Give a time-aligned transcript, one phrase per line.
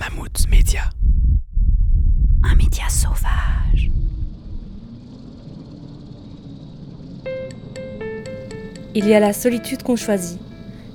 [0.00, 0.82] Mammouth Média.
[2.42, 3.90] Un média sauvage.
[8.94, 10.40] Il y a la solitude qu'on choisit,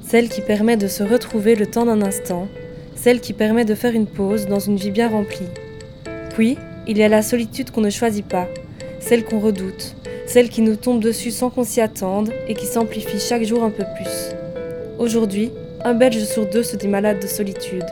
[0.02, 2.48] celle qui permet de se retrouver le temps d'un instant,
[2.96, 5.50] celle qui permet de faire une pause dans une vie bien remplie.
[6.32, 6.58] Puis,
[6.88, 8.48] il y a la solitude qu'on ne choisit pas,
[9.00, 9.96] celle qu'on redoute,
[10.26, 13.72] celle qui nous tombe dessus sans qu'on s'y attende et qui s'amplifie chaque jour un
[13.72, 14.36] peu plus.
[14.98, 15.52] Aujourd'hui,
[15.86, 17.86] un Belge sur deux se dit malade de solitude.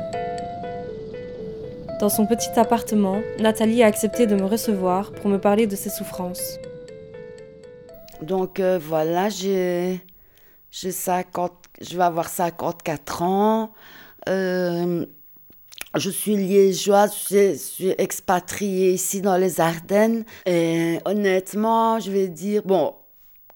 [1.99, 5.90] Dans son petit appartement, Nathalie a accepté de me recevoir pour me parler de ses
[5.90, 6.59] souffrances.
[8.22, 10.02] Donc euh, voilà, j'ai,
[10.72, 13.72] j'ai 50, je vais avoir 54 ans.
[14.27, 15.05] Euh,
[15.95, 20.25] je suis liégeoise, je suis expatriée ici dans les Ardennes.
[20.45, 22.94] Et honnêtement, je vais dire, bon,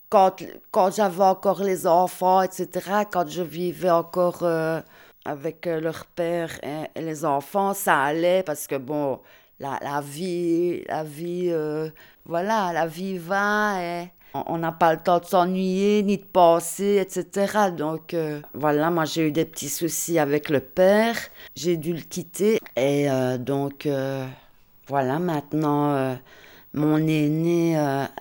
[0.09, 2.69] quand, quand j'avais encore les enfants, etc.,
[3.11, 4.79] quand je vivais encore euh,
[5.25, 9.19] avec euh, leur père et, les enfants, ça allait parce que, bon,
[9.59, 11.89] la, la vie, la vie, euh,
[12.25, 16.97] voilà, la vie va et on n'a pas le temps de s'ennuyer ni de penser,
[17.01, 17.71] etc.
[17.75, 18.15] Donc
[18.53, 21.17] voilà, moi j'ai eu des petits soucis avec le père,
[21.55, 23.07] j'ai dû le quitter et
[23.39, 23.89] donc
[24.87, 26.15] voilà, maintenant
[26.73, 27.73] mon aînée,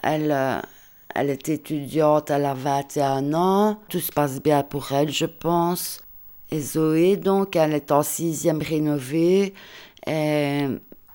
[0.03, 0.63] elle
[1.15, 3.81] elle est étudiante, elle a 21 ans.
[3.89, 6.01] Tout se passe bien pour elle, je pense.
[6.55, 9.55] Zoé, donc, elle est en sixième rénovée.
[10.07, 10.67] Et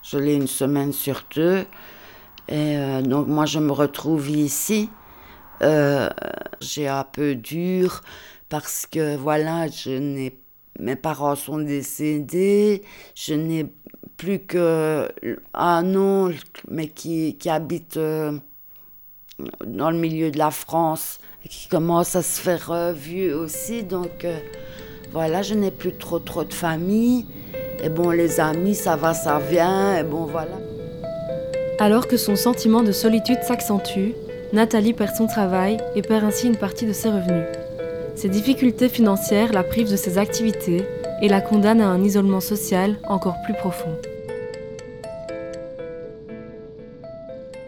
[0.03, 1.65] je l'ai une semaine sur deux.
[2.49, 4.89] Et euh, donc, moi, je me retrouve ici.
[5.61, 6.09] Euh,
[6.59, 8.01] j'ai un peu dur
[8.49, 10.43] parce que, voilà, je n'ai
[10.79, 12.83] mes parents sont décédés,
[13.15, 13.65] je n'ai
[14.17, 15.09] plus que
[15.53, 18.37] un oncle, mais qui, qui habite euh,
[19.65, 23.83] dans le milieu de la France et qui commence à se faire vieux aussi.
[23.83, 24.39] Donc euh,
[25.13, 27.25] voilà, je n'ai plus trop trop de famille.
[27.83, 29.95] Et bon, les amis, ça va, ça vient.
[29.95, 30.57] Et bon, voilà.
[31.79, 34.13] Alors que son sentiment de solitude s'accentue,
[34.53, 37.45] Nathalie perd son travail et perd ainsi une partie de ses revenus.
[38.15, 40.83] Ses difficultés financières la privent de ses activités
[41.21, 43.95] et la condamnent à un isolement social encore plus profond.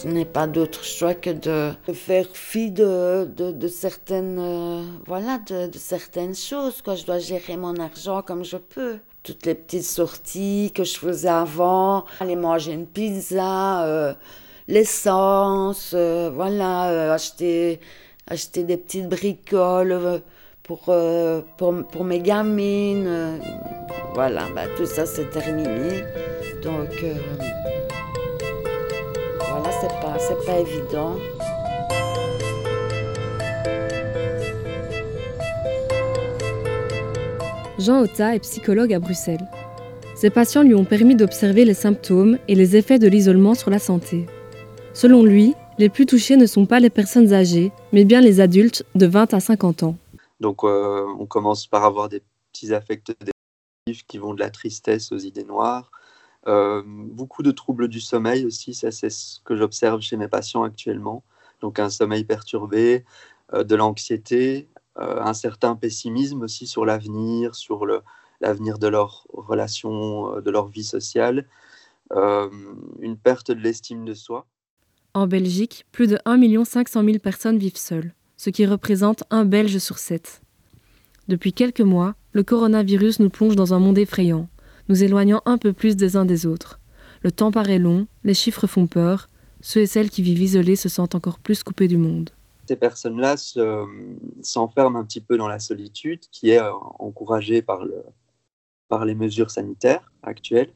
[0.05, 6.35] N'ai pas d'autre choix que de faire fi de, de, certaines, euh, voilà, de, certaines
[6.35, 6.81] choses.
[6.81, 6.95] Quoi.
[6.95, 8.99] Je dois gérer mon argent comme je peux.
[9.23, 14.13] Toutes les petites sorties que je faisais avant, aller manger une pizza, euh,
[14.67, 17.79] l'essence, euh, voilà, acheter,
[18.27, 20.21] acheter des petites bricoles
[20.61, 20.93] pour,
[21.57, 23.39] pour, pour, mes gamines.
[24.13, 26.03] voilà, bah, tout ça c'est terminé.
[26.63, 27.03] Donc
[29.87, 31.15] c'est pas, c'est pas évident.
[37.77, 39.47] Jean Otta est psychologue à Bruxelles.
[40.15, 43.79] Ses patients lui ont permis d'observer les symptômes et les effets de l'isolement sur la
[43.79, 44.25] santé.
[44.93, 48.85] Selon lui, les plus touchés ne sont pas les personnes âgées, mais bien les adultes
[48.95, 49.97] de 20 à 50 ans.
[50.39, 55.11] Donc euh, on commence par avoir des petits affects dépressifs qui vont de la tristesse
[55.11, 55.91] aux idées noires,
[56.47, 60.63] euh, beaucoup de troubles du sommeil aussi, ça c'est ce que j'observe chez mes patients
[60.63, 61.23] actuellement.
[61.61, 63.03] Donc un sommeil perturbé,
[63.53, 64.69] euh, de l'anxiété,
[64.99, 67.85] euh, un certain pessimisme aussi sur l'avenir, sur
[68.41, 71.47] l'avenir de leurs relations, de leur vie sociale,
[72.11, 74.45] une perte de l'estime de soi.
[75.15, 79.79] En Belgique, plus de 1 500 000 personnes vivent seules, ce qui représente un Belge
[79.79, 80.41] sur sept.
[81.27, 84.47] Depuis quelques mois, le coronavirus nous plonge dans un monde effrayant,
[84.89, 86.79] nous éloignant un peu plus des uns des autres.
[87.21, 89.29] Le temps paraît long, les chiffres font peur,
[89.61, 92.29] ceux et celles qui vivent isolés se sentent encore plus coupés du monde.
[92.67, 93.35] Ces personnes-là
[94.41, 98.03] s'enferment un petit peu dans la solitude qui est euh, encouragée par, le,
[98.89, 100.71] par les mesures sanitaires actuelles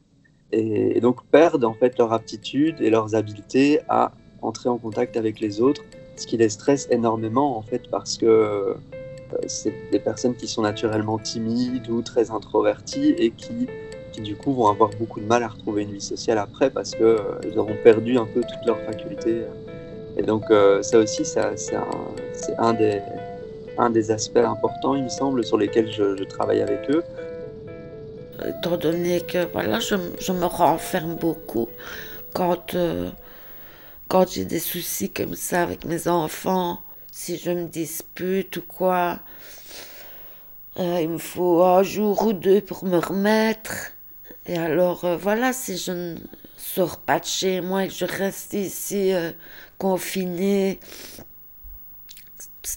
[0.52, 4.12] et, donc perdent en fait leur aptitude et leurs habiletés à
[4.42, 5.82] entrer en contact avec les autres,
[6.16, 8.74] ce qui les stresse énormément en fait parce que euh,
[9.46, 13.68] c'est des personnes qui sont naturellement timides ou très introverties et qui
[14.12, 16.92] qui du coup vont avoir beaucoup de mal à retrouver une vie sociale après parce
[16.92, 19.44] qu'elles euh, auront perdu un peu toutes leurs facultés.
[20.16, 21.40] Et donc euh, ça aussi, c'est
[22.58, 22.72] un,
[23.90, 27.02] des, aspects importants, il me semble, sur lesquels je, travaille avec eux.
[28.46, 31.68] Étant donné que voilà, je, je me renferme beaucoup
[32.34, 33.10] quand, euh,
[34.08, 36.80] quand j'ai des soucis comme ça avec mes enfants,
[37.12, 39.20] si je me dispute ou quoi,
[40.78, 43.92] il me faut un jour ou deux pour me remettre.
[44.46, 46.16] Et alors, euh, voilà, si je ne
[46.56, 49.32] sors pas de chez moi et que je reste ici euh,
[49.78, 50.80] confinée,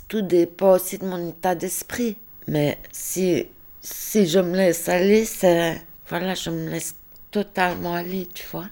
[0.08, 2.18] tout dépend aussi de mon état d'esprit.
[2.48, 3.48] Mais si,
[3.82, 6.96] si je me laisse aller, c'est voilà, je me laisse
[7.32, 8.68] totalement aller, tu vois.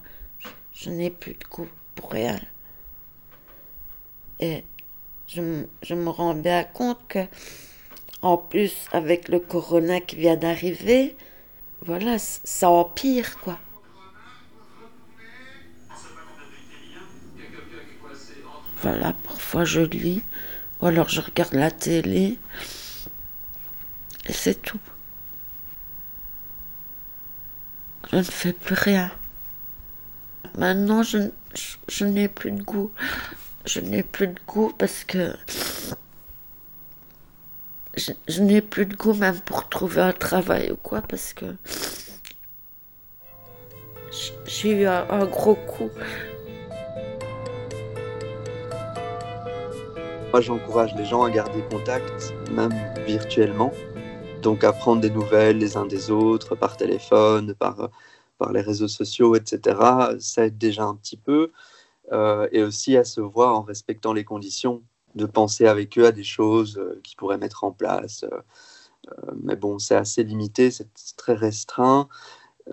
[0.73, 2.39] Je, n'ai plus de goût pour rien.
[4.39, 4.63] Et
[5.27, 7.25] je, je, me rends bien compte que,
[8.21, 11.15] en plus, avec le corona qui vient d'arriver,
[11.83, 13.59] voilà, ça empire, quoi.
[18.81, 20.23] Voilà, parfois je lis,
[20.81, 22.39] ou alors je regarde la télé,
[24.27, 24.79] et c'est tout.
[28.11, 29.11] Je ne fais plus rien.
[30.57, 31.29] Maintenant, je,
[31.87, 32.91] je, n'ai plus de goût.
[33.65, 35.33] Je n'ai plus de goût parce que
[37.95, 41.45] je, n'ai plus de goût même pour trouver un travail ou quoi parce que
[44.45, 45.89] j'ai eu un gros coup.
[50.31, 52.71] Moi, j'encourage les gens à garder contact, même
[53.05, 53.73] virtuellement.
[54.41, 57.89] Donc, à prendre des nouvelles les uns des autres par téléphone, par,
[58.37, 59.77] par les réseaux sociaux, etc.
[60.19, 61.51] Ça aide déjà un petit peu.
[62.13, 64.83] Euh, et aussi à se voir en respectant les conditions,
[65.15, 68.23] de penser avec eux à des choses euh, qu'ils pourraient mettre en place.
[68.23, 70.87] Euh, mais bon, c'est assez limité, c'est
[71.17, 72.07] très restreint.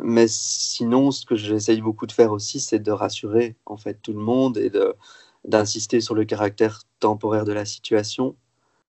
[0.02, 4.12] Mais sinon, ce que j'essaye beaucoup de faire aussi, c'est de rassurer en fait tout
[4.12, 4.70] le monde et
[5.44, 8.36] d'insister sur le caractère temporaire de la situation.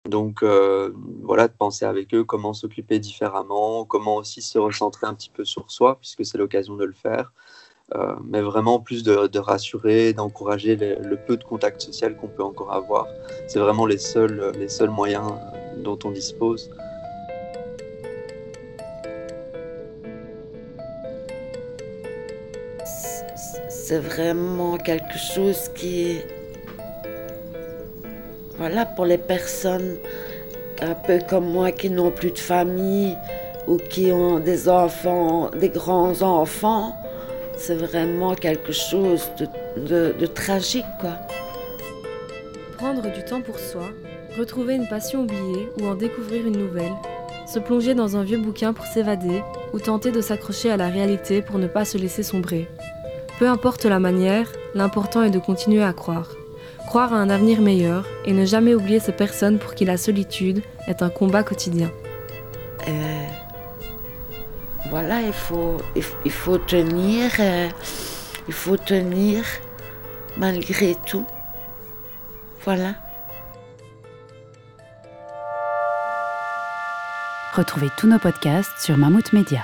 [0.07, 5.13] Donc euh, voilà, de penser avec eux comment s'occuper différemment, comment aussi se recentrer un
[5.13, 7.33] petit peu sur soi, puisque c'est l'occasion de le faire.
[7.95, 12.73] Euh, mais vraiment plus de, rassurer, d'encourager le peu de contact social qu'on peut encore
[12.73, 13.07] avoir.
[13.47, 15.31] C'est vraiment les seuls, les seuls moyens
[15.77, 16.69] dont on dispose.
[23.69, 26.17] C'est vraiment quelque chose qui
[28.57, 29.97] voilà, pour les personnes
[30.81, 33.15] un peu comme moi qui n'ont plus de famille
[33.67, 36.95] ou qui ont des enfants, des grands-enfants,
[37.57, 39.29] c'est vraiment quelque chose
[39.75, 41.17] de, tragique, quoi.
[42.77, 43.89] Prendre du temps pour soi,
[44.37, 46.93] retrouver une passion oubliée ou en découvrir une nouvelle,
[47.47, 49.41] se plonger dans un vieux bouquin pour s'évader
[49.73, 52.67] ou tenter de s'accrocher à la réalité pour ne pas se laisser sombrer.
[53.39, 56.29] Peu importe la manière, l'important est de continuer à croire
[56.87, 60.63] croire à un avenir meilleur et ne jamais oublier ces personnes pour qui la solitude
[60.87, 61.91] est un combat quotidien.
[62.87, 63.25] Euh,
[64.89, 67.69] voilà, il faut, il, faut tenir, euh,
[68.47, 69.43] il faut tenir
[70.37, 71.25] malgré tout.
[72.63, 72.95] Voilà.
[77.53, 79.63] Retrouvez tous nos podcasts sur Mammouth Media.